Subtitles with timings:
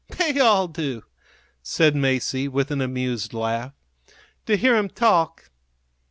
[0.17, 1.03] "They all do,"
[1.61, 3.73] said Masie, with an amused laugh,
[4.47, 5.51] "to hear 'em talk.